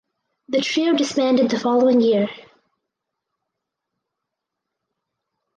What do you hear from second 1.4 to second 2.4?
the following year.